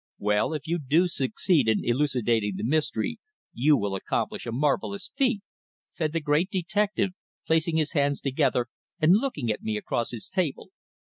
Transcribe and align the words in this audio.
"Well, 0.17 0.55
if 0.55 0.65
you 0.67 0.79
do 0.79 1.07
succeed 1.07 1.67
in 1.67 1.85
elucidating 1.85 2.55
the 2.55 2.63
mystery 2.63 3.19
you 3.53 3.77
will 3.77 3.93
accomplish 3.95 4.47
a 4.47 4.51
marvellous 4.51 5.11
feat," 5.15 5.43
said 5.91 6.11
the 6.11 6.19
great 6.19 6.49
detective, 6.49 7.11
placing 7.45 7.77
his 7.77 7.91
hands 7.91 8.19
together 8.19 8.65
and 8.99 9.13
looking 9.13 9.51
at 9.51 9.61
me 9.61 9.77
across 9.77 10.09
his 10.09 10.27
table. 10.27 10.71